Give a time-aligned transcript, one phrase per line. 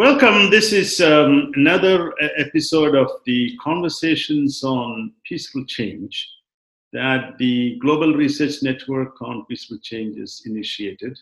[0.00, 0.48] Welcome.
[0.48, 6.26] This is um, another episode of the Conversations on Peaceful Change
[6.94, 11.18] that the Global Research Network on Peaceful Change has initiated.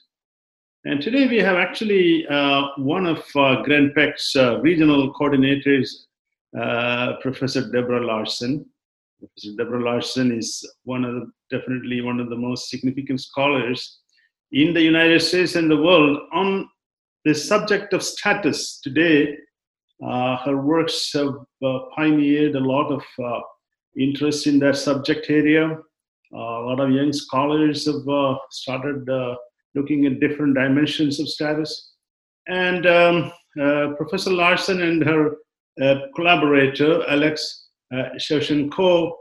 [0.84, 5.90] And today we have actually uh, one of uh, uh, regional coordinators,
[6.56, 8.65] uh, Professor Deborah Larson.
[9.18, 13.98] Professor Deborah Larson is one of the, definitely one of the most significant scholars
[14.52, 16.68] in the United States and the world on
[17.28, 19.37] the subject of status today,
[20.02, 23.41] uh, her works have uh, pioneered a lot of uh,
[23.98, 25.64] interest in that subject area.
[26.34, 29.34] Uh, a lot of young scholars have uh, started uh,
[29.74, 31.92] looking at different dimensions of status.
[32.46, 33.30] And um,
[33.99, 35.37] Professor Larson and her
[36.16, 39.12] collaborator, Alex uh, Shevchenko,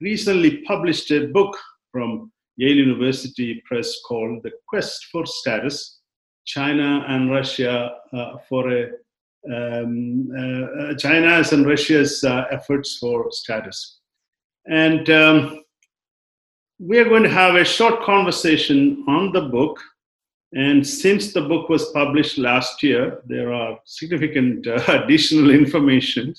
[0.00, 1.56] recently published a book
[1.90, 5.95] from Yale University Press called The Quest for Status
[6.46, 8.90] China and Russia uh, for a
[9.52, 14.00] um, uh, China's and Russia's uh, efforts for status.
[14.66, 15.62] And um,
[16.78, 19.78] we are going to have a short conversation on the book.
[20.52, 26.34] And since the book was published last year, there are significant uh, additional information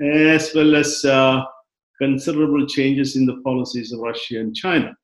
[0.00, 1.42] as well as uh,
[2.00, 4.96] considerable changes in the policies of Russia and China.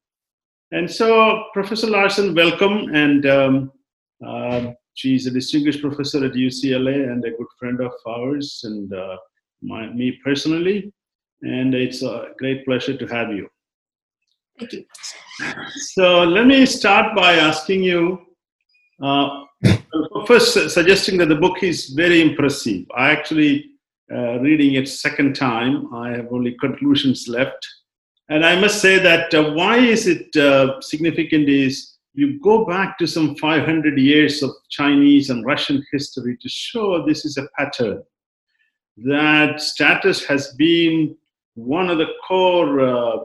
[0.72, 2.94] And so, Professor Larson, welcome.
[2.94, 3.72] And um,
[4.24, 9.16] um, she's a distinguished professor at UCLA and a good friend of ours and uh,
[9.62, 10.92] my, me personally.
[11.42, 13.48] And it's a great pleasure to have you.
[14.58, 14.84] Thank you.
[15.94, 18.26] So let me start by asking you
[19.02, 19.44] uh,
[20.26, 22.84] first suggesting that the book is very impressive.
[22.96, 23.66] I actually
[24.12, 25.92] uh, reading it second time.
[25.94, 27.66] I have only conclusions left,
[28.30, 32.96] and I must say that uh, why is it uh, significant is you go back
[32.98, 38.02] to some 500 years of Chinese and Russian history to show this is a pattern.
[38.96, 41.14] That status has been
[41.54, 43.16] one of the core uh,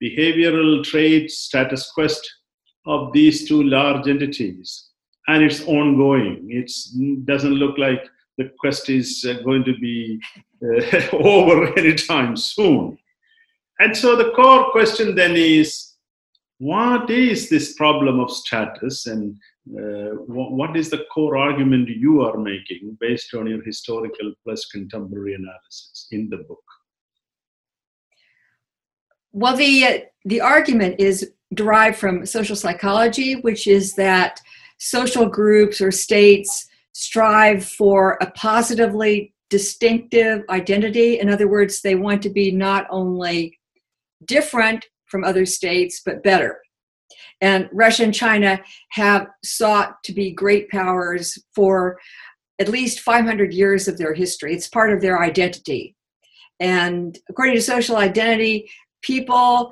[0.00, 2.24] behavioral traits, status quest
[2.86, 4.90] of these two large entities.
[5.26, 6.46] And it's ongoing.
[6.48, 6.70] It
[7.26, 8.08] doesn't look like
[8.38, 10.20] the quest is uh, going to be
[10.62, 12.96] uh, over anytime soon.
[13.80, 15.95] And so the core question then is
[16.58, 19.36] what is this problem of status and
[19.78, 25.34] uh, what is the core argument you are making based on your historical plus contemporary
[25.34, 26.62] analysis in the book?
[29.32, 34.40] Well the uh, the argument is derived from social psychology which is that
[34.78, 41.20] social groups or states strive for a positively distinctive identity.
[41.20, 43.58] In other words they want to be not only
[44.24, 46.60] different from other states, but better.
[47.40, 48.60] And Russia and China
[48.90, 51.98] have sought to be great powers for
[52.58, 54.54] at least 500 years of their history.
[54.54, 55.96] It's part of their identity.
[56.60, 59.70] And according to social identity, people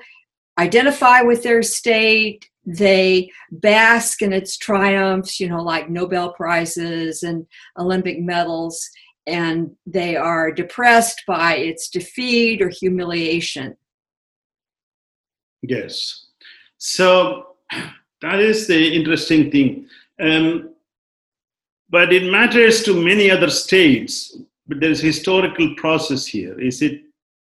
[0.58, 7.46] identify with their state, they bask in its triumphs, you know, like Nobel Prizes and
[7.78, 8.88] Olympic medals,
[9.26, 13.76] and they are depressed by its defeat or humiliation.
[15.68, 16.26] Yes.
[16.78, 17.56] So
[18.22, 19.86] that is the interesting thing.
[20.20, 20.70] Um,
[21.90, 24.36] but it matters to many other states.
[24.66, 26.58] But there's historical process here.
[26.58, 27.02] Is it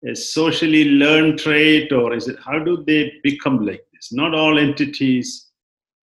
[0.07, 4.11] a socially learned trait, or is it how do they become like this?
[4.11, 5.51] Not all entities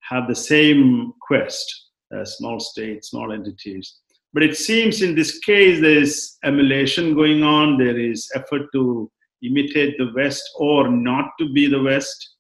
[0.01, 3.97] have the same quest as small states, small entities.
[4.33, 7.79] But it seems in this case there's emulation going on.
[7.79, 9.11] There is effort to
[9.43, 12.37] imitate the West or not to be the West.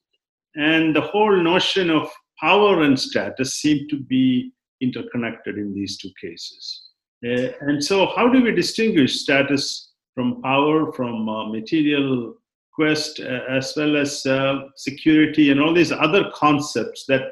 [0.54, 2.08] And the whole notion of
[2.40, 6.90] power and status seem to be interconnected in these two cases.
[7.24, 12.34] Uh, and so, how do we distinguish status from power, from uh, material
[12.74, 17.22] quest, uh, as well as uh, security, and all these other concepts that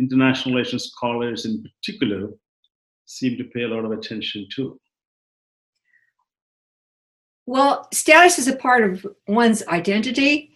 [0.00, 2.30] international relations scholars in particular
[3.04, 4.78] seem to pay a lot of attention to?
[7.46, 10.50] Well, status is a part of one's identity,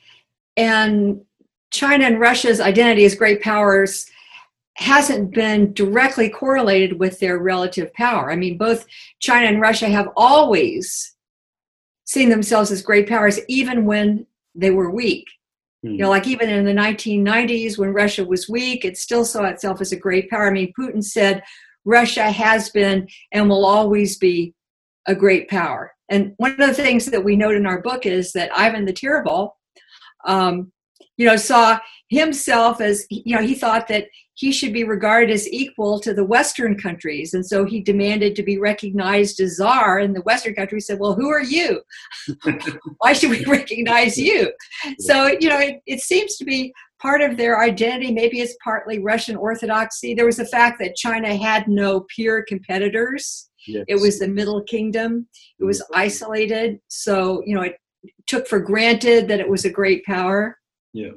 [0.57, 1.23] and
[1.71, 4.07] China and Russia's identity as great powers
[4.75, 8.31] hasn't been directly correlated with their relative power.
[8.31, 8.87] I mean, both
[9.21, 11.15] China and Russia have always
[12.05, 15.29] seen themselves as great powers, even when they were weak.
[15.85, 15.93] Mm.
[15.93, 19.81] You know, like even in the 1990s when Russia was weak, it still saw itself
[19.81, 20.49] as a great power.
[20.49, 21.43] I mean, Putin said
[21.85, 24.55] Russia has been and will always be
[25.07, 25.95] a great power.
[26.11, 28.93] And one of the things that we note in our book is that Ivan the
[28.93, 29.57] Terrible
[30.27, 30.73] um,
[31.21, 31.79] you know, saw
[32.09, 36.25] himself as, you know, he thought that he should be regarded as equal to the
[36.25, 37.35] Western countries.
[37.35, 39.99] And so he demanded to be recognized as czar.
[39.99, 41.83] And the Western countries said, well, who are you?
[42.99, 44.51] Why should we recognize you?
[44.99, 46.73] So, you know, it, it seems to be
[47.03, 48.13] part of their identity.
[48.13, 50.15] Maybe it's partly Russian orthodoxy.
[50.15, 53.50] There was the fact that China had no peer competitors.
[53.67, 53.85] Yes.
[53.89, 55.29] It was the Middle Kingdom.
[55.59, 56.81] It was isolated.
[56.89, 57.77] So, you know, it
[58.27, 60.57] took for granted that it was a great power.
[60.93, 61.11] Yeah.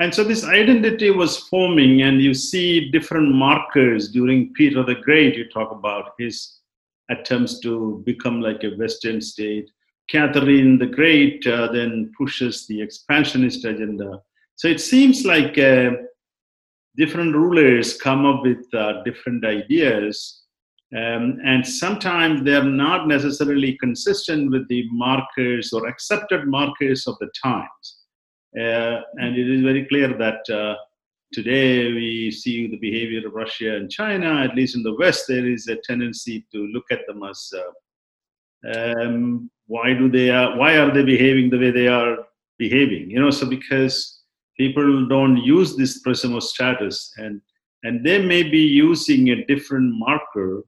[0.00, 5.36] And so this identity was forming, and you see different markers during Peter the Great.
[5.36, 6.58] You talk about his
[7.10, 9.70] attempts to become like a Western state.
[10.08, 14.20] Catherine the Great uh, then pushes the expansionist agenda.
[14.56, 15.92] So it seems like uh,
[16.96, 20.42] different rulers come up with uh, different ideas,
[20.96, 27.30] um, and sometimes they're not necessarily consistent with the markers or accepted markers of the
[27.40, 27.98] times.
[28.58, 30.74] Uh, and it is very clear that uh,
[31.32, 35.46] today we see the behavior of Russia and China, at least in the West, there
[35.46, 37.70] is a tendency to look at them as uh,
[38.74, 42.16] um, why do they why are they behaving the way they are
[42.58, 43.08] behaving?
[43.10, 44.22] You know, so because
[44.58, 47.40] people don't use this prism of status and
[47.84, 50.64] and they may be using a different marker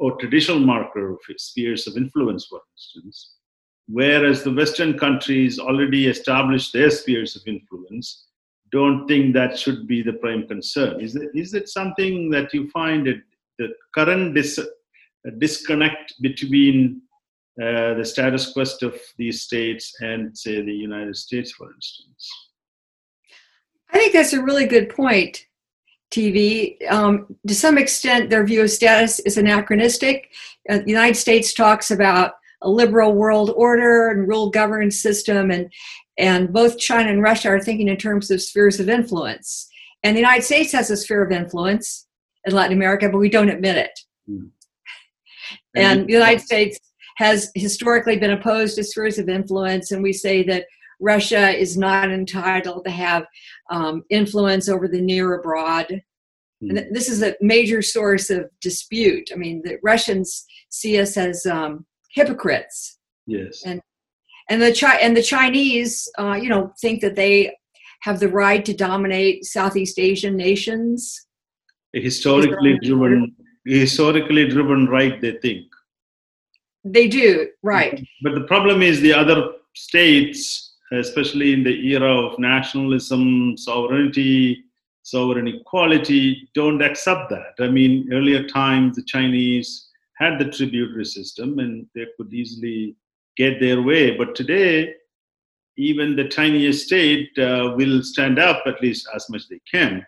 [0.00, 3.34] or traditional marker of spheres of influence, for instance,
[3.86, 8.26] whereas the Western countries already established their spheres of influence,
[8.72, 11.00] don't think that should be the prime concern.
[11.00, 13.20] Is it, is it something that you find that
[13.58, 14.58] the current dis,
[15.38, 17.02] disconnect between
[17.60, 22.22] uh, the status quo of these states and, say, the United States, for instance?
[23.92, 25.46] I think that's a really good point.
[26.10, 26.76] TV.
[26.90, 30.30] Um, to some extent, their view of status is anachronistic.
[30.68, 35.72] Uh, the United States talks about a liberal world order and rule governed system and
[36.18, 39.68] and both China and Russia are thinking in terms of spheres of influence.
[40.02, 42.06] And the United States has a sphere of influence
[42.44, 44.00] in Latin America, but we don't admit it.
[44.28, 44.50] Mm.
[45.74, 46.78] And the United States
[47.16, 50.66] has historically been opposed to spheres of influence, and we say that
[51.00, 53.26] Russia is not entitled to have
[53.70, 56.02] um, influence over the near abroad.
[56.62, 56.78] Mm.
[56.78, 59.30] And this is a major source of dispute.
[59.32, 62.98] I mean, the Russians see us as um, hypocrites.
[63.26, 63.62] Yes.
[63.64, 63.80] And
[64.48, 67.54] and the Chi- and the Chinese, uh, you know, think that they
[68.00, 71.26] have the right to dominate Southeast Asian nations.
[71.94, 75.20] A historically driven, historically driven right.
[75.20, 75.66] They think.
[76.84, 78.02] They do right.
[78.22, 84.64] But the problem is the other states, especially in the era of nationalism, sovereignty,
[85.02, 87.54] sovereign equality, don't accept that.
[87.58, 89.88] I mean, earlier times the Chinese
[90.18, 92.96] had the tributary system and they could easily
[93.36, 94.16] get their way.
[94.16, 94.94] But today,
[95.76, 100.04] even the tiniest state uh, will stand up at least as much as they can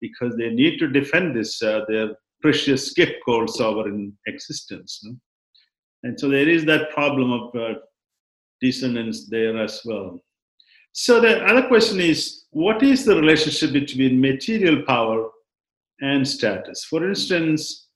[0.00, 5.00] because they need to defend this uh, their precious gift called sovereign existence.
[5.02, 5.16] No?
[6.04, 7.74] And so there is that problem of uh,
[8.60, 10.20] dissonance there as well.
[10.92, 15.28] So the other question is what is the relationship between material power
[16.00, 16.84] and status?
[16.84, 17.88] For instance,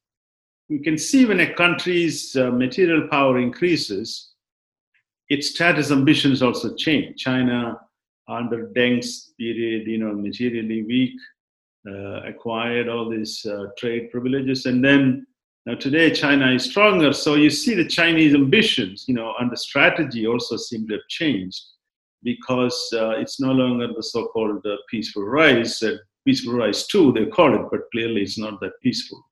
[0.68, 4.30] you can see when a country's uh, material power increases,
[5.28, 7.16] its status ambitions also change.
[7.18, 7.78] China,
[8.28, 11.16] under Deng's period, you know, materially weak,
[11.86, 15.26] uh, acquired all these uh, trade privileges, and then
[15.66, 17.12] now today China is stronger.
[17.12, 21.08] So you see the Chinese ambitions, you know, and the strategy also seem to have
[21.08, 21.60] changed
[22.22, 25.82] because uh, it's no longer the so-called uh, peaceful rise.
[26.26, 29.22] peaceful rise too, they call it, but clearly it's not that peaceful.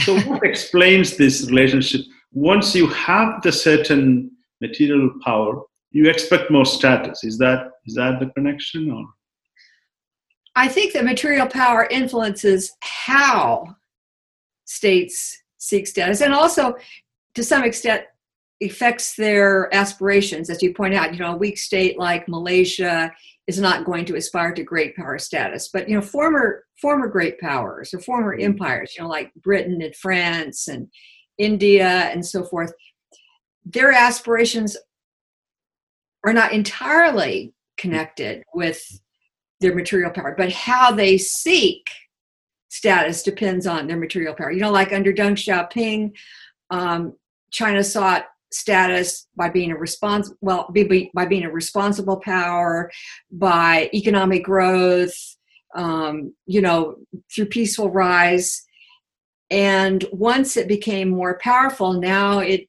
[0.00, 2.02] So, what explains this relationship?
[2.32, 7.24] Once you have the certain material power, you expect more status.
[7.24, 9.04] Is that is that the connection, or?
[10.56, 13.76] I think that material power influences how
[14.64, 16.74] states seek status, and also,
[17.34, 18.04] to some extent,
[18.62, 20.50] affects their aspirations.
[20.50, 23.12] As you point out, you know, a weak state like Malaysia
[23.46, 25.68] is not going to aspire to great power status.
[25.72, 28.46] But you know, former former great powers or former mm-hmm.
[28.46, 30.88] empires, you know, like Britain and France and
[31.38, 32.72] India and so forth,
[33.64, 34.76] their aspirations
[36.24, 38.82] are not entirely connected with
[39.60, 41.86] their material power, but how they seek
[42.70, 44.50] status depends on their material power.
[44.50, 46.12] You know, like under Deng Xiaoping,
[46.70, 47.14] um,
[47.50, 52.90] China sought status by being a respons well be, by being a responsible power
[53.30, 55.14] by economic growth
[55.76, 56.96] um, you know
[57.32, 58.64] through peaceful rise
[59.50, 62.68] and once it became more powerful now it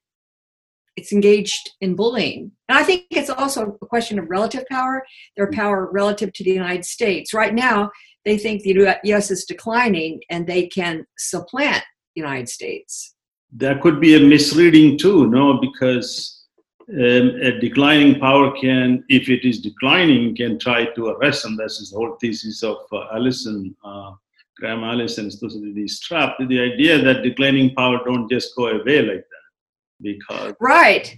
[0.98, 2.52] it's engaged in bullying.
[2.68, 5.06] And I think it's also a question of relative power,
[5.38, 5.56] their Mm.
[5.56, 7.34] power relative to the United States.
[7.34, 7.92] Right now,
[8.26, 11.84] they think the US is declining and they can supplant
[12.16, 13.16] the United States.
[13.54, 16.46] That could be a misreading too, no, because
[16.90, 21.92] um, a declining power can, if it is declining, can try to arrest, and that's
[21.92, 24.12] the whole thesis of uh, Allison, uh,
[24.58, 30.02] Graham Allison's Thucydides trap, the idea that declining power don't just go away like that,
[30.02, 31.16] because Right.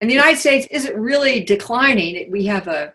[0.00, 2.30] And the United States isn't really declining.
[2.30, 2.94] We have a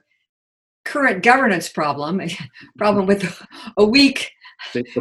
[0.85, 2.29] current governance problem, a
[2.77, 3.45] problem with
[3.77, 4.31] a weak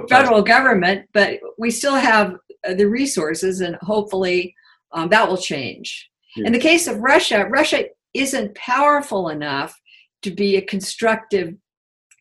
[0.09, 2.37] federal government, but we still have
[2.67, 4.55] uh, the resources, and hopefully
[4.93, 6.11] um, that will change.
[6.37, 9.79] In the case of Russia, Russia isn't powerful enough
[10.23, 11.55] to be a constructive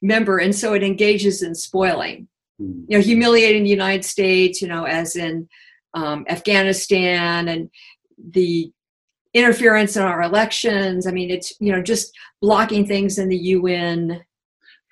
[0.04, 2.28] member, and so it engages in spoiling.
[2.60, 2.84] Hmm.
[2.88, 5.50] You know, humiliating the United States, you know, as in
[5.96, 7.70] um, Afghanistan and
[8.32, 8.72] the
[9.34, 11.08] interference in our elections.
[11.08, 14.22] I mean, it's you know just blocking things in the UN.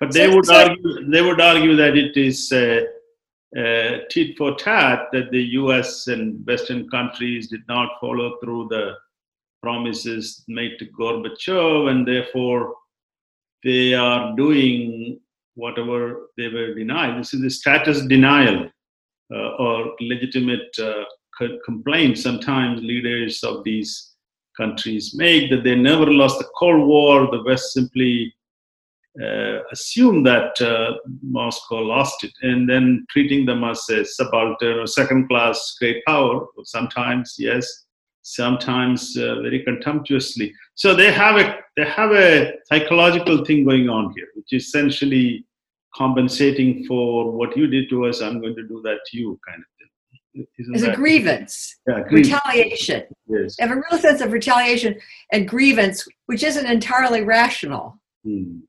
[0.00, 2.82] But they So- would so- argue they would argue that it is uh,
[3.56, 6.08] uh, tit for tat that the U.S.
[6.08, 8.94] and Western countries did not follow through the
[9.62, 12.74] promises made to Gorbachev, and therefore
[13.62, 15.20] they are doing
[15.54, 17.20] whatever they were denied.
[17.20, 18.68] This is the status denial
[19.32, 21.04] uh, or legitimate uh,
[21.38, 22.18] co- complaint.
[22.18, 24.11] Sometimes leaders of these
[24.56, 27.30] countries make that they never lost the Cold War.
[27.30, 28.34] The West simply
[29.22, 34.86] uh, assume that uh, Moscow lost it, and then treating them as a subaltern or
[34.86, 36.46] second-class great power.
[36.64, 37.66] Sometimes, yes,
[38.22, 40.54] sometimes uh, very contemptuously.
[40.74, 45.44] So they have a they have a psychological thing going on here, which is essentially
[45.94, 48.22] compensating for what you did to us.
[48.22, 49.91] I'm going to do that to you, kind of thing.
[50.34, 53.02] Isn't a grievance, Yeah, grievance, retaliation.
[53.28, 53.56] yes.
[53.56, 54.96] They have a real sense of retaliation
[55.32, 57.98] and grievance, which isn't entirely rational.
[58.24, 58.60] Hmm.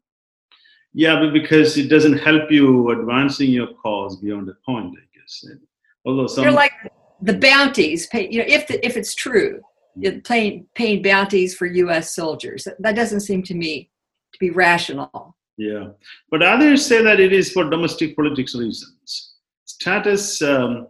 [0.93, 5.43] Yeah, but because it doesn't help you advancing your cause beyond a point, I guess.
[5.43, 5.59] And
[6.05, 6.73] although some, They're like
[7.21, 9.61] the bounties, pay, you know, if the, if it's true,
[9.95, 12.13] know, paying paying bounties for U.S.
[12.15, 12.63] soldiers.
[12.65, 13.89] That, that doesn't seem to me
[14.33, 15.35] to be rational.
[15.57, 15.89] yeah,
[16.29, 19.35] but others say that it is for domestic politics reasons.
[19.65, 20.87] Status um,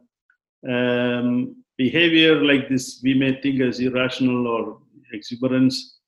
[0.70, 4.80] um, behavior like this, we may think as irrational or
[5.14, 6.00] exuberance,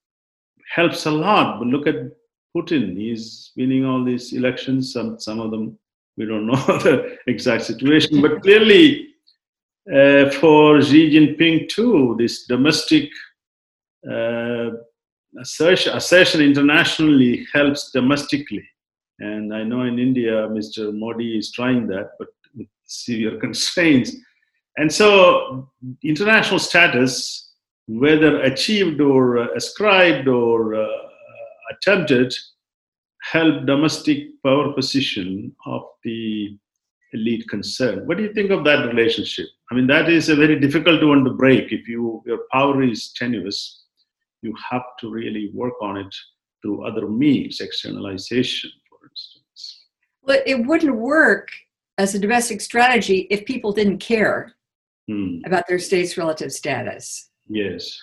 [0.73, 1.59] helps a lot.
[1.59, 2.11] But look at
[2.55, 4.93] Putin; he's winning all these elections.
[4.93, 5.77] Some some of them
[6.17, 9.09] we don't know the exact situation, but clearly
[9.93, 13.09] uh, for Xi Jinping too, this domestic
[14.09, 14.71] uh,
[15.39, 18.67] assertion, assertion internationally helps domestically.
[19.19, 20.93] And I know in India, Mr.
[20.93, 24.15] Modi is trying that, but with severe constraints.
[24.77, 25.69] And so,
[26.03, 27.51] international status,
[27.87, 30.87] whether achieved or uh, ascribed or uh,
[31.71, 32.33] attempted,
[33.31, 36.57] help domestic power position of the
[37.13, 38.05] elite concern.
[38.05, 39.47] What do you think of that relationship?
[39.71, 41.71] I mean, that is a very difficult one to break.
[41.71, 43.83] If you your power is tenuous,
[44.41, 46.13] you have to really work on it
[46.61, 49.85] through other means, externalization, for instance.
[50.23, 51.49] But it wouldn't work
[51.97, 54.55] as a domestic strategy if people didn't care
[55.07, 55.37] Hmm.
[55.45, 57.29] about their state's relative status.
[57.47, 57.99] Yes.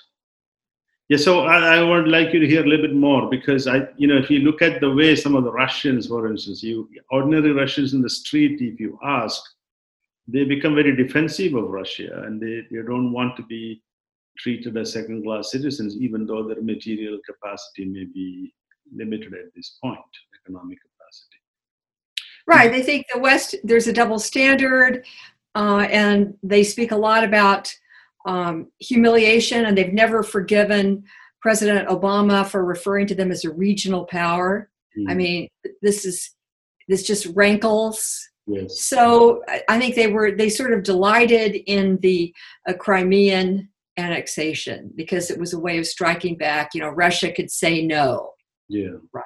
[1.09, 3.89] Yeah, so I, I would like you to hear a little bit more because I,
[3.97, 6.89] you know, if you look at the way some of the Russians, for instance, you
[7.11, 9.43] ordinary Russians in the street, if you ask,
[10.29, 13.83] they become very defensive of Russia and they, they don't want to be
[14.39, 18.55] treated as second class citizens, even though their material capacity may be
[18.95, 19.99] limited at this point,
[20.43, 21.37] economic capacity.
[22.47, 22.73] Right.
[22.73, 25.05] They think the West, there's a double standard,
[25.55, 27.73] uh, and they speak a lot about
[28.27, 31.05] um, humiliation, and they've never forgiven
[31.41, 34.71] President Obama for referring to them as a regional power.
[35.09, 35.17] I Hmm.
[35.19, 35.49] mean,
[35.81, 36.31] this is
[36.89, 38.29] this just rankles.
[38.47, 38.81] yes.
[38.83, 42.35] So I- I think they were they sort of delighted in the
[42.69, 43.69] uh, Crimean
[43.99, 46.75] annexation because it was a way of striking back.
[46.75, 48.33] You know, Russia could say no,
[48.69, 48.97] Yeah.
[49.13, 49.25] Right.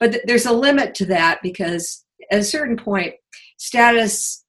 [0.00, 3.14] But th- there's a limit to that because at a certain point,
[3.58, 4.43] status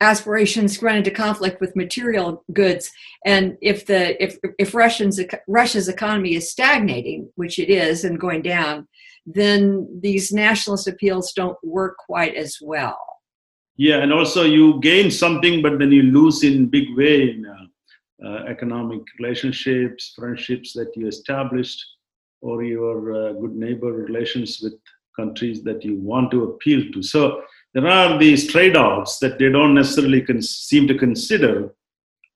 [0.00, 2.90] aspirations run into conflict with material goods
[3.26, 8.40] and if the if if russians russia's economy is stagnating which it is and going
[8.40, 8.86] down
[9.26, 12.98] then these nationalist appeals don't work quite as well
[13.78, 18.26] Yeah, and also you gain something, but then you lose in big way in uh,
[18.26, 21.80] uh, economic relationships, friendships that you established,
[22.40, 24.74] or your uh, good neighbor relations with
[25.14, 27.02] countries that you want to appeal to.
[27.04, 27.42] So
[27.78, 31.72] there are these trade-offs that they don't necessarily con- seem to consider,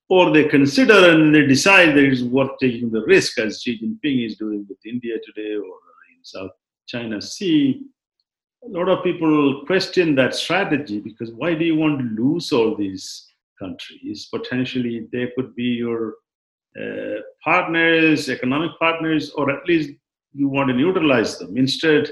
[0.07, 4.25] or they consider and they decide that it's worth taking the risk, as Xi Jinping
[4.25, 5.75] is doing with India today or
[6.15, 6.51] in South
[6.87, 7.81] China Sea.
[8.65, 12.73] A lot of people question that strategy because why do you want to lose all
[12.77, 13.27] these
[13.59, 14.29] countries?
[14.31, 16.15] Potentially, they could be your
[16.79, 19.91] uh, partners, economic partners, or at least
[20.33, 21.57] you want to neutralize them.
[21.57, 22.09] Instead,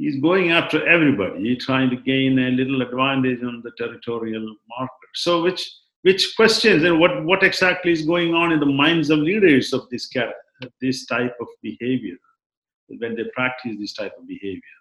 [0.00, 5.10] he's going after everybody, trying to gain a little advantage on the territorial marker.
[5.14, 5.62] So, which
[6.02, 9.88] which questions and what what exactly is going on in the minds of leaders of
[9.90, 10.08] this
[10.80, 12.16] this type of behavior
[12.88, 14.76] when they practice this type of behavior?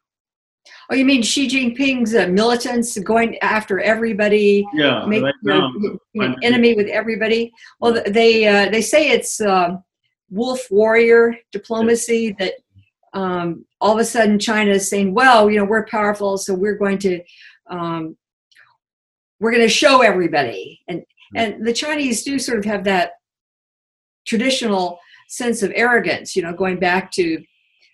[0.90, 4.66] Oh, you mean Xi Jinping's uh, militants going after everybody?
[4.74, 7.52] Yeah, make, right now, you know, enemy with everybody.
[7.80, 9.78] Well, they uh, they say it's uh,
[10.30, 12.54] wolf warrior diplomacy that
[13.14, 16.78] um, all of a sudden China is saying, well, you know, we're powerful, so we're
[16.78, 17.22] going to
[17.70, 18.18] um,
[19.40, 21.38] we're going to show everybody, and hmm.
[21.38, 23.14] and the Chinese do sort of have that
[24.28, 27.42] traditional sense of arrogance, you know, going back to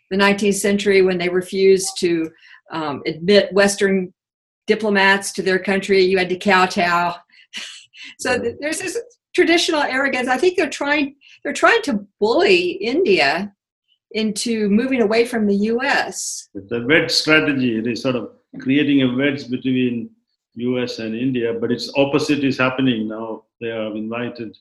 [0.09, 2.29] the 19th century when they refused to
[2.71, 4.13] um, admit Western
[4.67, 6.03] diplomats to their country.
[6.03, 7.15] You had to kowtow.
[8.19, 8.99] so th- there's this
[9.33, 10.27] traditional arrogance.
[10.27, 13.53] I think they're trying they're trying to bully India
[14.15, 16.49] into moving away from the U.S.
[16.55, 17.77] It's a wedge strategy.
[17.77, 20.09] It is sort of creating a wedge between
[20.55, 20.99] U.S.
[20.99, 23.43] and India, but it's opposite is happening now.
[23.59, 24.57] They are invited.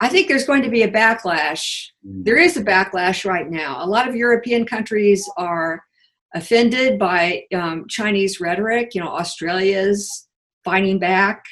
[0.00, 1.88] I think there's going to be a backlash.
[2.06, 2.24] Mm.
[2.24, 3.84] There is a backlash right now.
[3.84, 5.82] A lot of European countries are
[6.34, 8.94] offended by um, Chinese rhetoric.
[8.94, 10.28] You know, Australia's
[10.64, 11.44] fighting back.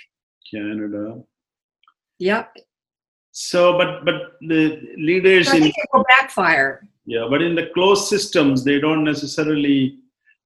[0.52, 1.22] Canada.
[2.18, 2.56] Yep.
[3.32, 6.86] So, but but the leaders I think it will backfire.
[7.06, 9.98] Yeah, but in the closed systems, they don't necessarily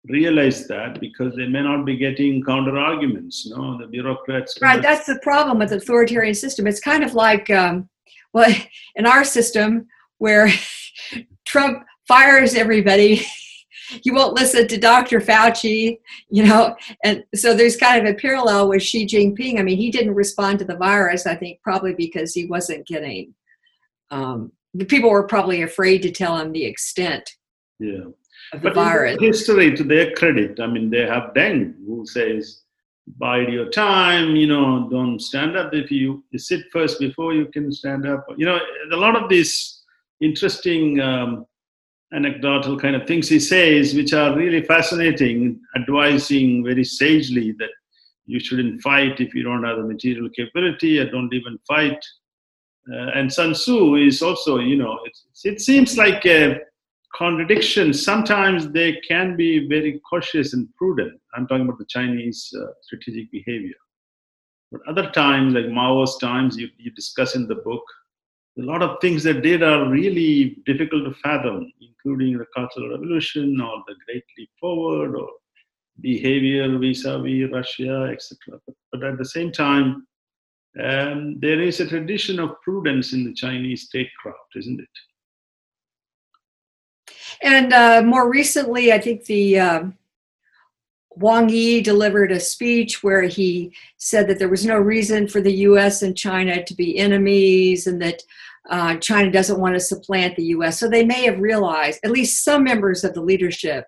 [0.09, 3.47] realize that because they may not be getting counter arguments.
[3.49, 4.57] No, the bureaucrats.
[4.63, 6.67] Right, that's the problem with the authoritarian system.
[6.67, 7.89] It's kind of like, um,
[8.33, 8.55] well,
[8.95, 9.87] in our system
[10.19, 10.49] where
[11.45, 13.27] Trump fires everybody.
[14.03, 15.21] You won't listen to Dr.
[15.21, 19.59] Fauci, you know, and so there's kind of a parallel with Xi Jinping.
[19.59, 23.35] I mean, he didn't respond to the virus, I think, probably because he wasn't getting.
[24.11, 27.31] Um, the people were probably afraid to tell him the extent.
[27.79, 28.07] Yeah
[28.53, 29.17] of the but virus.
[29.21, 32.63] history, to their credit, I mean, they have Deng, who says,
[33.19, 35.73] bide your time, you know, don't stand up.
[35.75, 38.27] If you, you sit first before you can stand up.
[38.37, 38.61] You know,
[38.93, 39.83] a lot of these
[40.21, 41.47] interesting um,
[42.17, 47.71] anecdotal kind of things he says, which are really fascinating, advising very sagely that
[48.25, 52.05] you shouldn't fight if you don't have the material capability, or don't even fight.
[52.93, 54.99] Uh, and Sun Tzu is also, you know,
[55.45, 56.61] it seems like a,
[57.17, 57.95] contradiction.
[57.95, 61.19] sometimes they can be very cautious and prudent.
[61.35, 63.75] I'm talking about the Chinese uh, strategic behavior.
[64.71, 67.83] But other times, like Mao's times, you, you discuss in the book,
[68.59, 73.61] a lot of things they did are really difficult to fathom, including the Cultural Revolution
[73.61, 75.29] or the Great Leap Forward or
[76.01, 78.59] behavior vis-a-vis Russia, etc.
[78.67, 80.07] But, but, at the same time,
[80.83, 84.89] um, there is a tradition of prudence in the Chinese statecraft, isn't it?
[87.43, 89.83] And uh, more recently, I think the uh,
[91.17, 95.53] Wang Yi delivered a speech where he said that there was no reason for the
[95.69, 96.03] U.S.
[96.03, 98.23] and China to be enemies, and that
[98.69, 100.79] uh, China doesn't want to supplant the U.S.
[100.79, 103.87] So they may have realized, at least some members of the leadership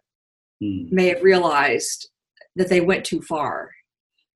[0.61, 0.87] hmm.
[0.91, 2.09] may have realized
[2.57, 3.71] that they went too far.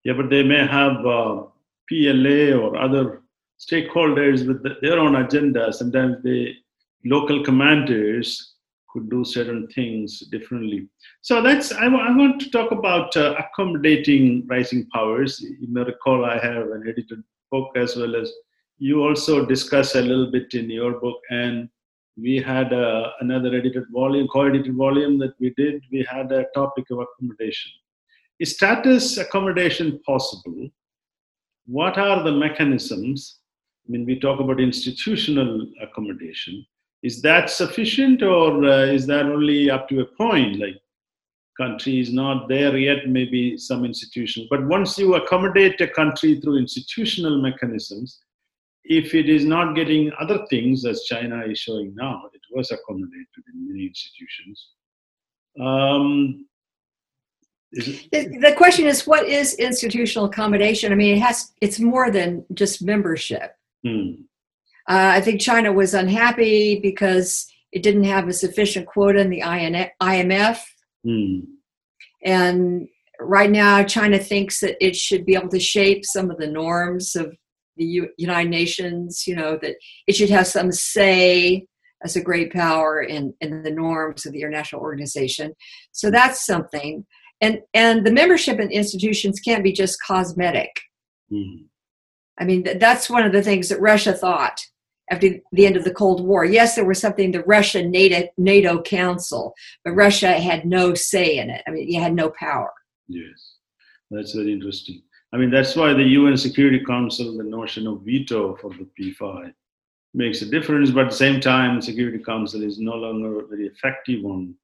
[0.05, 1.45] Yeah, but they may have uh,
[1.89, 3.23] PLA or other
[3.59, 5.73] stakeholders with the, their own agenda.
[5.73, 6.55] Sometimes the
[7.05, 8.52] local commanders
[8.93, 10.89] could do certain things differently.
[11.23, 15.41] So that's I, w- I want to talk about uh, accommodating rising powers.
[15.41, 18.31] You may recall I have an edited book as well as
[18.79, 21.69] you also discuss a little bit in your book, and
[22.17, 25.83] we had uh, another edited volume, co-edited volume that we did.
[25.91, 27.71] We had a topic of accommodation.
[28.39, 30.69] Is status accommodation possible?
[31.67, 33.39] What are the mechanisms?
[33.87, 36.67] I mean, we talk about institutional accommodation
[37.03, 40.59] is that sufficient or uh, is that only up to a point?
[40.59, 40.81] Like
[41.61, 46.57] country is not there yet maybe some institution but once you accommodate a country through
[46.57, 48.21] institutional mechanisms
[48.85, 53.43] if it is not getting other things as china is showing now it was accommodated
[53.53, 54.71] in many institutions
[55.61, 56.47] um,
[57.73, 60.93] the question is what is institutional accommodation?
[60.93, 63.57] I mean it has it's more than just membership.
[63.85, 64.23] Hmm.
[64.89, 69.41] Uh, I think China was unhappy because it didn't have a sufficient quota in the
[69.41, 70.61] IMF.
[71.07, 71.43] Mm.
[72.25, 72.89] And
[73.21, 77.17] right now, China thinks that it should be able to shape some of the norms
[77.17, 77.35] of
[77.77, 81.67] the U- United Nations, you know, that it should have some say
[82.05, 85.55] as a great power in, in the norms of the international organization.
[85.93, 87.07] So that's something.
[87.41, 90.71] And and the membership in institutions can't be just cosmetic.
[91.33, 91.65] Mhm.
[92.39, 94.61] I mean, th- that's one of the things that Russia thought
[95.13, 96.45] after the end of the Cold War.
[96.45, 101.51] Yes, there was something, the Russia NATO, NATO Council, but Russia had no say in
[101.51, 101.63] it.
[101.67, 102.73] I mean, you had no power.
[103.09, 103.57] Yes,
[104.11, 105.03] that's very interesting.
[105.35, 109.53] I mean, that's why the UN Security Council, the notion of veto for the P5
[110.15, 113.67] makes a difference, but at the same time, the Security Council is no longer very
[113.67, 114.55] effective on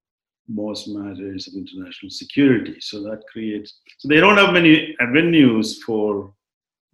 [0.49, 2.77] most matters of international security.
[2.81, 6.33] So that creates, so they don't have many avenues for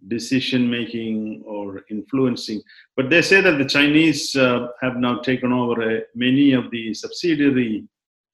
[0.07, 2.61] decision making or influencing.
[2.95, 6.93] But they say that the Chinese uh, have now taken over uh, many of the
[6.93, 7.87] subsidiary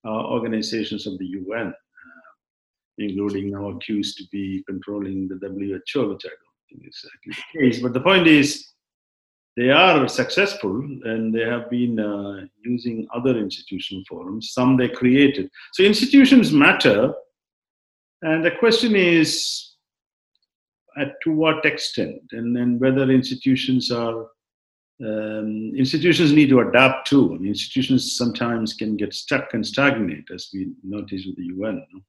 [0.05, 1.73] uh, organizations of the UN, uh,
[2.97, 7.59] including now accused to be controlling the WHO, which I don't think is exactly the
[7.59, 7.81] case.
[7.81, 8.71] But the point is,
[9.57, 14.53] they are successful and they have been uh, using other institutional forums.
[14.53, 15.49] Some they created.
[15.73, 17.13] So institutions matter.
[18.21, 19.70] And the question is,
[20.97, 24.27] at to what extent and then whether institutions are
[25.03, 30.49] um, institutions need to adapt too and institutions sometimes can get stuck and stagnate as
[30.53, 32.01] we notice with the un no?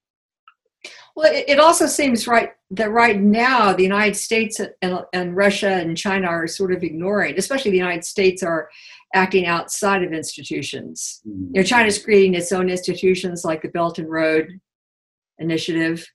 [1.15, 5.69] Well, it, it also seems right that right now the United States and, and Russia
[5.69, 8.69] and China are sort of ignoring, especially the United States are
[9.15, 11.21] acting outside of institutions.
[11.27, 11.51] Mhm.
[11.53, 14.59] You know, China's creating its own institutions like the Belt and Road
[15.39, 16.07] Initiative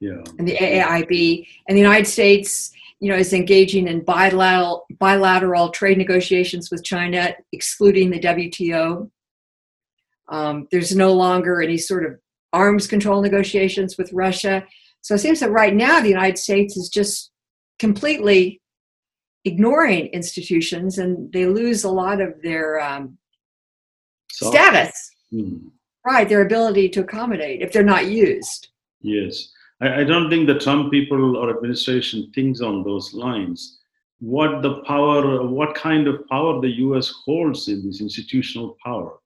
[0.00, 5.70] yeah and the AAIB, and the United States, you know, is engaging in bilateral bilateral
[5.70, 9.10] trade negotiations with China, excluding the WTO.
[10.28, 12.18] Um, there's no longer any sort of
[12.52, 14.64] arms control negotiations with Russia.
[15.02, 17.30] So it seems that right now the United States is just
[17.78, 18.60] completely
[19.44, 23.16] ignoring institutions, and they lose a lot of their um,
[24.30, 25.70] status, Mhm.
[26.04, 26.28] right?
[26.28, 28.68] Their ability to accommodate if they're not used.
[29.02, 33.80] yes I, I don't think the trump people or administration thinks on those lines.
[34.18, 39.18] What the power what kind of power the us holds in this institutional power.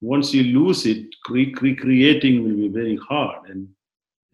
[0.00, 3.48] Once you lose it recreating will be very hard.
[3.50, 3.68] And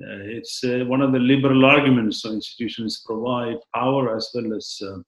[0.01, 4.81] uh, it's uh, one of the liberal arguments so institutions provide power as well as
[4.83, 4.99] uh,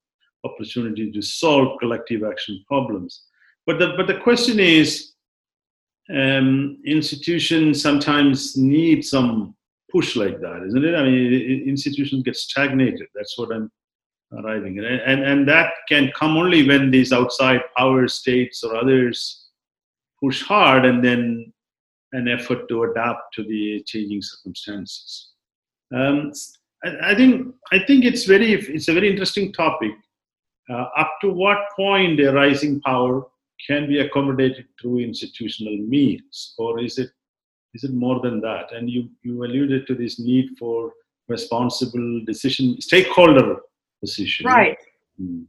[0.44, 3.26] opportunity to solve collective action problems.
[3.66, 5.12] But the but the question is
[6.12, 9.54] um, institutions sometimes need some
[9.90, 13.70] push like that isn't it i mean institutions get stagnated that's what i'm
[14.38, 19.48] arriving at and and that can come only when these outside power states or others
[20.22, 21.52] push hard and then
[22.12, 25.32] an effort to adapt to the changing circumstances.
[25.94, 26.32] Um,
[26.84, 29.92] I, I think I think it's very it's a very interesting topic.
[30.68, 33.26] Uh, up to what point a rising power
[33.66, 37.10] can be accommodated through institutional means, or is it
[37.74, 38.72] is it more than that?
[38.72, 40.92] And you you alluded to this need for
[41.28, 43.56] responsible decision stakeholder
[44.00, 44.46] position.
[44.46, 44.76] Right.
[45.18, 45.42] Hmm.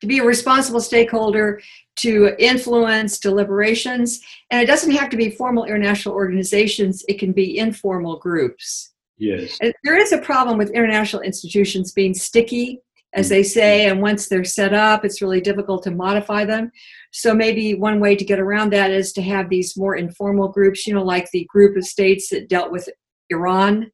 [0.00, 1.60] to be a responsible stakeholder
[1.96, 7.58] to influence deliberations and it doesn't have to be formal international organizations it can be
[7.58, 9.56] informal groups Yes.
[9.62, 12.80] and there is a problem with international institutions being sticky
[13.14, 16.70] as they say and once they're set up it's really difficult to modify them
[17.12, 20.86] so maybe one way to get around that is to have these more informal groups
[20.86, 22.88] you know like the group of states that dealt with
[23.30, 23.90] iran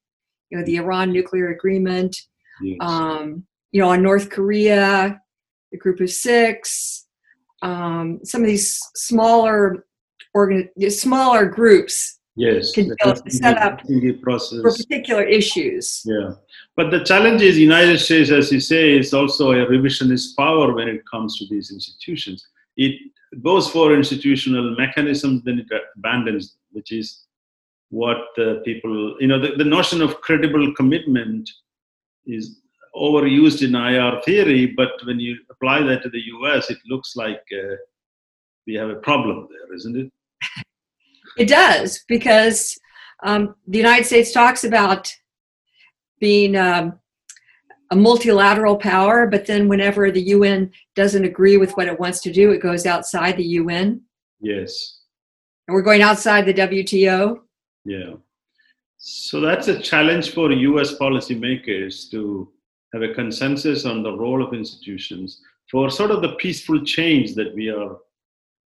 [0.50, 2.16] you know the iran nuclear agreement
[2.62, 2.78] Yes.
[2.80, 5.20] um, you know, on North Korea,
[5.72, 7.06] the Group of Six,
[7.62, 9.86] um, some of these smaller
[10.34, 12.72] organ, smaller groups yes.
[12.72, 14.60] can the build- set up Helsinki process.
[14.62, 16.02] for particular issues.
[16.04, 16.32] Yeah,
[16.76, 20.88] but the challenge is United States, as you say, is also a revisionist power when
[20.88, 22.46] it comes to these institutions.
[22.76, 22.94] It
[23.42, 27.26] goes for institutional mechanisms, then it abandons, which is
[27.90, 31.48] what the people, you know, the, the notion of credible commitment
[32.26, 32.60] is
[32.94, 37.42] overused in IR theory, but when you apply that to the US, it looks like
[37.52, 37.74] uh,
[38.66, 40.12] we have a problem there, isn't it?
[41.40, 42.78] It does because
[43.22, 45.10] um, the United States talks about
[46.20, 46.98] being um,
[47.90, 52.30] a multilateral power, but then whenever the UN doesn't agree with what it wants to
[52.30, 54.02] do, it goes outside the UN,
[54.42, 54.98] Yes.
[55.66, 57.40] and we're going outside the WTO.
[57.86, 58.16] Yeah.
[58.98, 62.52] So that's a challenge for US policymakers to
[62.92, 67.54] have a consensus on the role of institutions for sort of the peaceful change that
[67.54, 67.92] we are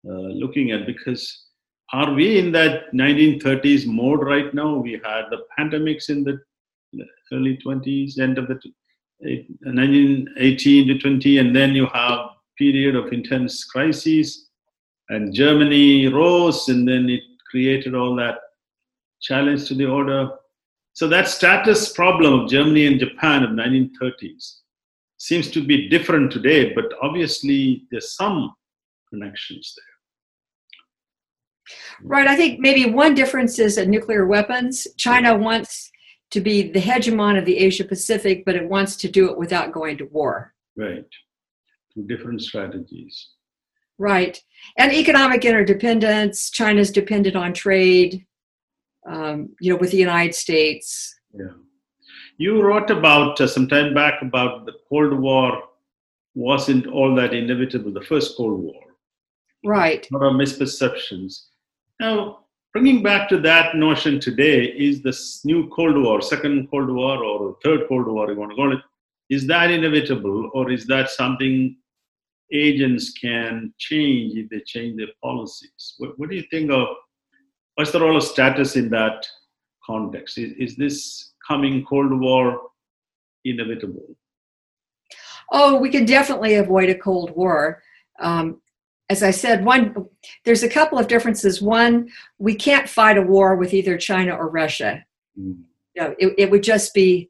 [0.09, 0.85] uh, looking at.
[0.85, 1.49] Because
[1.93, 4.77] are we in that 1930s mode right now?
[4.77, 6.41] We had the pandemics in the
[7.31, 8.59] early 20s, end of the
[9.19, 14.49] 1918 to 20, and then you have period of intense crises,
[15.09, 18.39] and Germany rose, and then it created all that
[19.21, 20.31] challenge to the order.
[20.93, 24.61] So that status problem of Germany and Japan of 1930s
[25.17, 28.53] seems to be different today, but obviously there's some
[29.09, 29.92] connections there.
[32.01, 32.27] Right.
[32.27, 34.87] I think maybe one difference is that nuclear weapons.
[34.97, 35.91] China wants
[36.31, 39.71] to be the hegemon of the Asia Pacific, but it wants to do it without
[39.71, 40.53] going to war.
[40.75, 41.05] Right.
[42.07, 43.29] Different strategies.
[43.97, 44.41] Right.
[44.77, 46.49] And economic interdependence.
[46.49, 48.25] China's dependent on trade,
[49.07, 51.15] um, you know, with the United States.
[51.33, 51.53] Yeah.
[52.37, 55.61] You wrote about uh, some time back about the Cold War
[56.35, 58.81] wasn't all that inevitable, the first Cold War.
[59.63, 60.07] Right.
[60.11, 61.45] A lot of misperceptions.
[62.03, 62.39] Now,
[62.73, 67.55] bringing back to that notion today, is this new Cold War, second Cold War, or
[67.63, 68.79] third Cold War, you want to call it,
[69.29, 71.77] is that inevitable, or is that something
[72.51, 75.95] agents can change if they change their policies?
[75.97, 76.89] What, what do you think of?
[77.75, 79.25] What's the role of status in that
[79.85, 80.37] context?
[80.37, 82.63] Is, is this coming Cold War
[83.45, 84.17] inevitable?
[85.53, 87.81] Oh, we can definitely avoid a Cold War.
[88.19, 88.59] Um,
[89.13, 90.07] as I said, one
[90.43, 91.61] there's a couple of differences.
[91.61, 95.05] One, we can't fight a war with either China or Russia.
[95.39, 95.61] Mm.
[95.93, 97.29] You know, it, it would just be,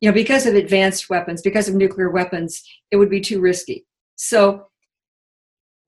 [0.00, 3.86] you know, because of advanced weapons, because of nuclear weapons, it would be too risky.
[4.16, 4.66] So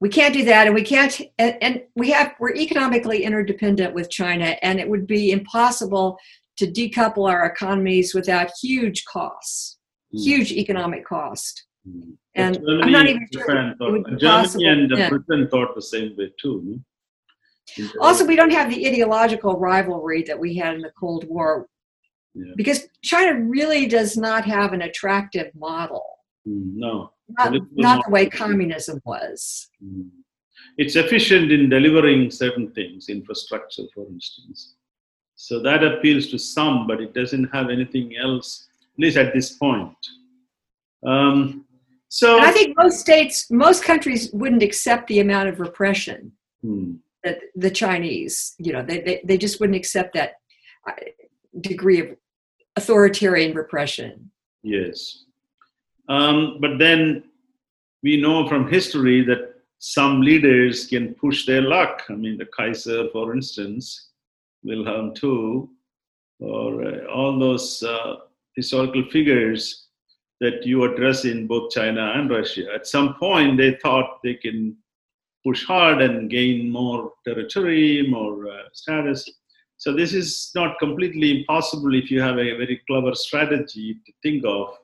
[0.00, 1.20] we can't do that, and we can't.
[1.38, 6.18] And, and we have we're economically interdependent with China, and it would be impossible
[6.57, 9.78] to decouple our economies without huge costs,
[10.14, 10.24] mm.
[10.24, 11.66] huge economic cost.
[11.88, 12.16] Mm.
[12.35, 15.09] And Germany, I'm not even sure thought, Germany and yeah.
[15.09, 16.81] Britain thought the same way too.
[18.01, 21.66] Also, we don't have the ideological rivalry that we had in the Cold War,
[22.35, 22.53] yeah.
[22.57, 26.05] because China really does not have an attractive model.
[26.47, 29.68] Mm, no, not, not the way communism was.
[29.83, 30.11] Mm.
[30.77, 34.75] It's efficient in delivering certain things, infrastructure, for instance.
[35.37, 39.53] So that appeals to some, but it doesn't have anything else, at least at this
[39.53, 39.97] point.
[41.07, 41.63] Um,
[42.14, 46.31] so and I think most states, most countries wouldn't accept the amount of repression
[46.62, 46.92] hmm.
[47.24, 50.35] that the Chinese, you know, they, they, they just wouldn't accept that
[50.88, 50.92] uh,
[51.61, 52.16] degree of
[52.77, 54.31] authoritarian repression.
[54.62, 55.24] Yes.
[56.09, 57.24] Um, but then
[58.05, 62.05] we know from history that some leaders can push their luck.
[62.09, 64.11] I mean, the Kaiser, for instance,
[64.62, 65.66] Wilhelm II,
[66.38, 68.18] or uh, all those uh,
[68.55, 69.84] historical figures
[70.44, 72.66] that you address in both China and Russia.
[72.74, 74.76] At some point, they thought they can
[75.44, 79.28] push hard and gain more territory, more uh, status.
[79.76, 84.44] So this is not completely impossible if you have a very clever strategy to think
[84.46, 84.78] of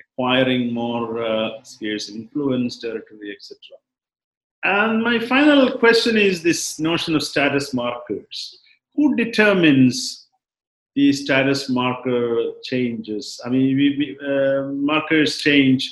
[0.00, 3.58] acquiring more uh, spheres of influence, territory, etc.
[4.64, 8.58] And my final question is this notion of status markers.
[8.96, 10.23] Who determines
[10.94, 13.40] the status marker changes.
[13.44, 15.90] I mean, we, we, uh, markers change,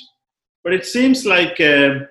[0.63, 2.05] but it seems like uh,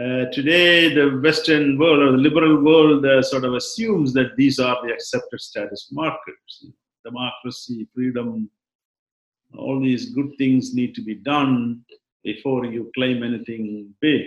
[0.00, 4.58] uh, today the Western world or the liberal world uh, sort of assumes that these
[4.58, 6.66] are the accepted status markers.
[7.04, 8.50] Democracy, freedom,
[9.56, 11.82] all these good things need to be done
[12.24, 14.26] before you claim anything big.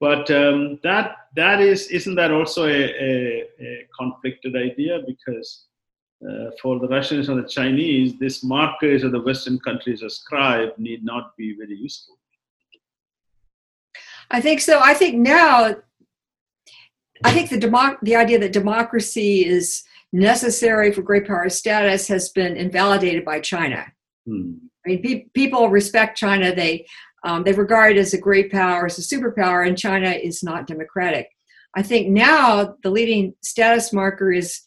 [0.00, 5.66] But um, that that is isn't that also a, a, a conflicted idea because
[6.28, 11.04] uh, for the Russians and the Chinese, this markers of the Western countries ascribed need
[11.04, 12.18] not be very useful.
[14.30, 14.80] I think so.
[14.82, 15.74] I think now,
[17.24, 19.82] I think the democ- the idea that democracy is
[20.12, 23.84] necessary for great power status has been invalidated by China.
[24.26, 24.52] Hmm.
[24.84, 26.54] I mean, pe- people respect China.
[26.54, 26.86] They
[27.24, 30.66] um, they regard it as a great power, as a superpower, and China is not
[30.66, 31.28] democratic.
[31.74, 34.60] I think now the leading status marker is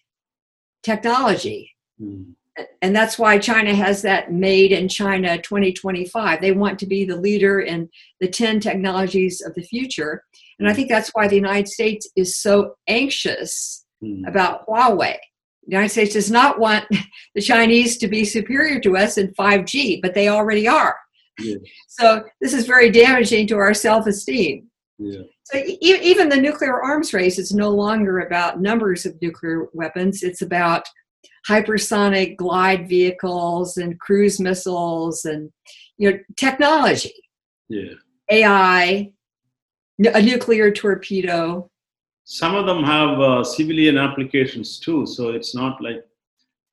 [0.86, 1.72] technology.
[2.02, 2.34] Mm.
[2.82, 6.40] And that's why China has that made in China 2025.
[6.40, 7.90] They want to be the leader in
[8.22, 10.24] the 10 technologies of the future.
[10.60, 14.26] And I think that's why the United States is so anxious mm.
[14.26, 15.18] about Huawei.
[15.68, 16.86] The United States does not want
[17.36, 20.96] the Chinese to be superior to us in 5G, but they already are.
[21.40, 21.58] Yeah.
[21.90, 24.70] So this is very damaging to our self esteem.
[24.98, 25.24] Yeah.
[25.46, 30.24] So e- even the nuclear arms race is no longer about numbers of nuclear weapons.
[30.24, 30.84] It's about
[31.48, 35.52] hypersonic glide vehicles and cruise missiles and
[35.98, 37.14] you know technology.
[37.70, 37.94] Yeah.
[38.32, 39.12] AI,
[40.00, 41.70] a nuclear torpedo.
[42.24, 46.04] Some of them have uh, civilian applications too, so it's not like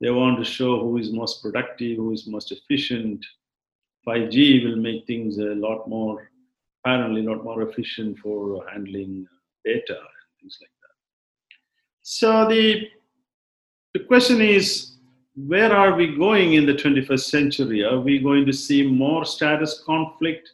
[0.01, 3.23] they want to show who is most productive, who is most efficient.
[4.07, 6.29] 5G will make things a lot more,
[6.83, 9.27] apparently, a lot more efficient for handling
[9.63, 10.95] data and things like that.
[12.01, 12.87] So the
[13.93, 14.97] the question is,
[15.35, 17.83] where are we going in the 21st century?
[17.83, 20.49] Are we going to see more status conflict,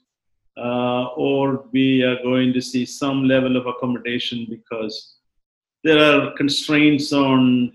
[0.57, 5.15] uh, or we are going to see some level of accommodation because
[5.83, 7.71] there are constraints on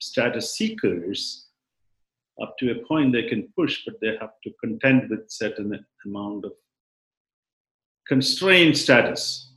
[0.00, 1.46] status seekers
[2.42, 6.44] up to a point they can push, but they have to contend with certain amount
[6.44, 6.52] of
[8.06, 9.50] constrained status.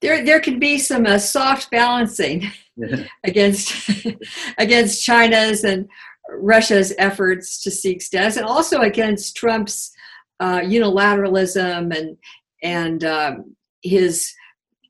[0.00, 3.04] There, there can be some uh, soft balancing yeah.
[3.24, 3.90] against
[4.58, 5.88] against China's and
[6.30, 9.92] Russia's efforts to seek status, and also against Trump's
[10.40, 12.16] uh, unilateralism and
[12.62, 14.32] and um, his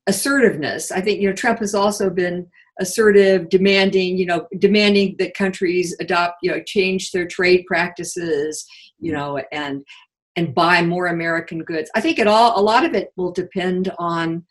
[0.06, 0.90] assertiveness.
[0.90, 2.46] I think you know Trump has also been
[2.80, 8.66] assertive, demanding, you know, demanding that countries adopt, you know, change their trade practices,
[8.98, 9.84] you know, and
[10.36, 11.90] and buy more American goods.
[11.94, 14.44] I think it all a lot of it will depend on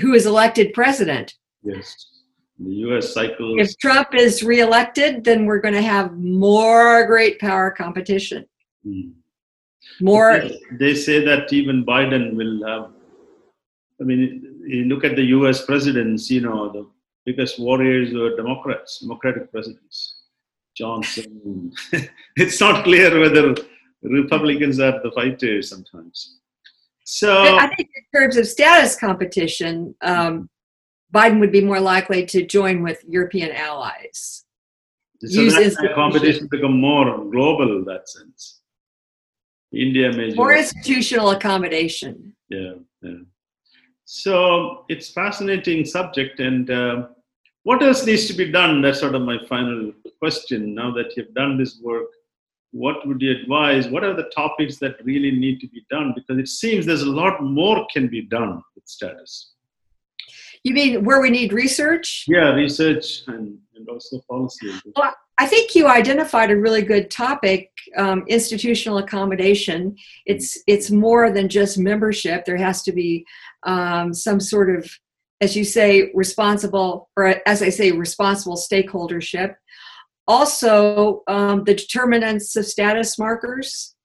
[0.00, 1.34] who is elected president.
[1.62, 2.06] Yes.
[2.58, 3.60] The US cycle.
[3.60, 8.46] If Trump is reelected, then we're going to have more great power competition.
[8.84, 9.10] Hmm.
[10.00, 10.42] More.
[10.72, 12.90] They say that even Biden will have.
[14.00, 16.86] I mean, you look at the US presidents, you know, the
[17.24, 20.18] biggest warriors were Democrats, Democratic presidents.
[20.78, 21.72] Johnson.
[22.36, 23.54] it's not clear whether
[24.02, 26.38] Republicans are the fighters sometimes.
[27.04, 30.50] So I think in terms of status competition, um,
[31.12, 34.44] Biden would be more likely to join with European allies.
[35.22, 38.60] So Use that competition become more global in that sense.
[39.72, 42.34] India may more institutional accommodation.
[42.48, 43.18] Yeah, yeah.
[44.04, 47.08] So it's fascinating subject, and uh,
[47.64, 48.80] what else needs to be done?
[48.80, 50.74] That's sort of my final question.
[50.74, 52.06] Now that you've done this work,
[52.72, 53.88] what would you advise?
[53.88, 56.12] What are the topics that really need to be done?
[56.14, 59.52] Because it seems there's a lot more can be done with status.
[60.64, 62.24] You mean where we need research?
[62.28, 64.70] Yeah, research and, and also policy.
[64.96, 69.96] Well, I think you identified a really good topic: um, institutional accommodation.
[70.26, 72.44] It's it's more than just membership.
[72.44, 73.24] There has to be
[73.62, 74.90] um, some sort of,
[75.40, 79.54] as you say, responsible, or as I say, responsible stakeholdership.
[80.28, 83.96] Also, um, the determinants of status markers,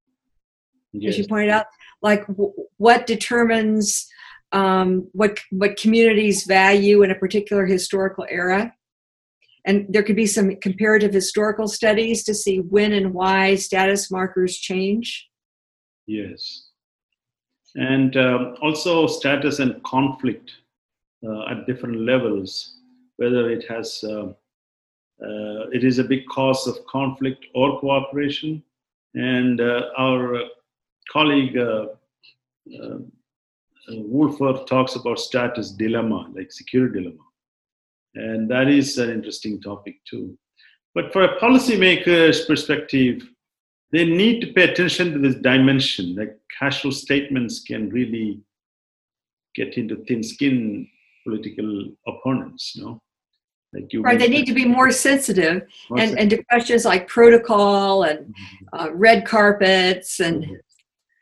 [0.94, 1.14] yes.
[1.14, 1.66] as you pointed out,
[2.02, 4.08] like w- what determines
[4.54, 8.74] um, what what communities value in a particular historical era.
[9.66, 14.58] And there could be some comparative historical studies to see when and why status markers
[14.58, 15.30] change.
[16.08, 16.70] Yes.
[17.76, 20.52] And um, also status and conflict
[21.26, 22.78] uh, at different levels
[23.18, 24.34] whether it has uh,
[25.24, 28.62] uh, it is a big cause of conflict or cooperation
[29.16, 30.42] and uh, our
[31.12, 31.86] colleague uh,
[32.82, 32.98] uh,
[33.90, 37.24] Wohlforth talks about status dilemma like security dilemma
[38.16, 40.38] and that is an interesting topic too
[40.96, 43.24] but for a policymaker's perspective
[43.94, 46.16] they need to pay attention to this dimension.
[46.16, 48.42] Like casual statements can really
[49.56, 50.88] get into thin skin
[51.24, 53.00] political opponents, no?
[53.74, 56.18] Like you right, they need to be more sensitive more and, sensitive.
[56.20, 58.80] and to questions like protocol and mm-hmm.
[58.80, 60.54] uh, red carpets and mm-hmm.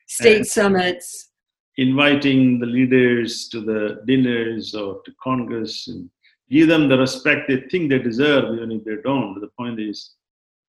[0.08, 1.30] state and summits.
[1.78, 6.10] Inviting the leaders to the dinners or to Congress and
[6.50, 9.34] give them the respect they think they deserve, even if they don't.
[9.34, 10.12] But the point is,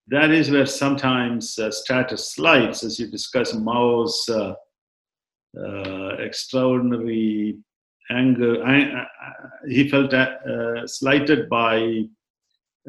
[0.09, 4.55] that is where sometimes uh, status slides, as you discuss Mao's uh,
[5.59, 7.59] uh, extraordinary
[8.11, 8.63] anger.
[8.65, 9.05] I, I,
[9.69, 12.05] he felt uh, slighted by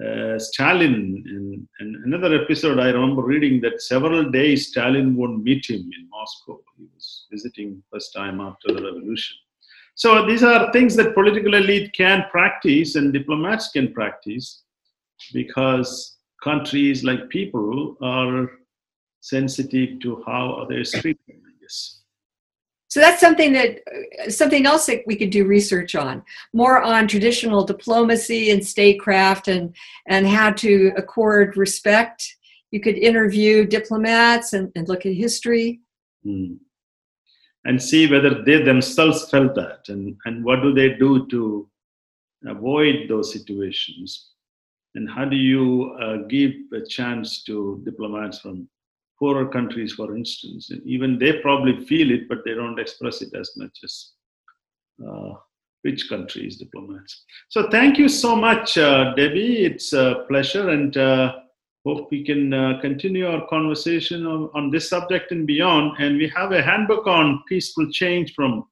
[0.04, 1.24] uh, Stalin.
[1.28, 6.10] In, in, another episode, I remember reading that several days Stalin won't meet him in
[6.10, 6.60] Moscow.
[6.78, 9.38] He was visiting first time after the revolution.
[9.96, 14.64] So these are things that political elite can practice and diplomats can practice
[15.32, 18.50] because countries like people are
[19.22, 22.03] sensitive to how others treat them, I guess.
[22.94, 23.80] So that's something that
[24.30, 26.22] something else that we could do research on,
[26.54, 29.76] more on traditional diplomacy and statecraft and
[30.06, 32.38] and how to accord respect.
[32.70, 35.82] You could interview diplomats and, and look at history.
[36.24, 36.60] Mm.
[37.66, 41.68] And see whether they themselves felt that and, and what do they do to
[42.46, 44.34] avoid those situations
[44.94, 48.70] and how do you uh, give a chance to diplomats from
[49.24, 50.70] poorer countries, for instance?
[50.72, 53.94] And even they probably feel it, but they don't express it as much as
[55.08, 55.32] uh,
[55.86, 57.24] rich countries' diplomats.
[57.48, 59.64] So thank you so much, uh, Debbie.
[59.70, 60.66] It's a pleasure.
[60.72, 61.36] And uh,
[61.86, 65.98] hope we can uh, continue our conversation on, on this subject and beyond.
[66.00, 68.66] And we have a handbook on peaceful change from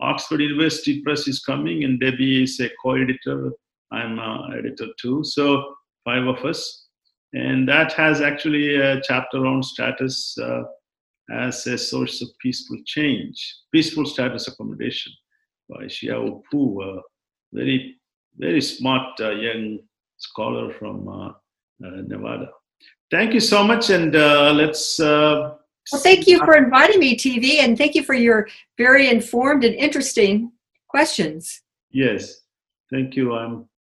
[0.00, 3.50] Oxford University Press is coming, and Debbie is a co-editor.
[3.92, 5.24] I'm an editor too.
[5.24, 5.74] So
[6.04, 6.85] five of us,
[7.36, 10.62] and that has actually a chapter on status uh,
[11.30, 13.36] as a source of peaceful change,
[13.72, 15.12] peaceful status accommodation
[15.68, 17.00] by Xiao Pu, a
[17.52, 17.96] very
[18.38, 19.78] very smart uh, young
[20.18, 22.50] scholar from uh, uh, Nevada.
[23.10, 24.12] Thank you so much, and
[24.56, 24.98] let's.
[24.98, 25.58] well,
[25.98, 30.52] thank you for inviting me, TV, and thank you for your very informed and interesting
[30.88, 31.62] questions.
[31.90, 32.40] Yes,
[32.90, 33.34] thank you.
[33.34, 33.68] I'm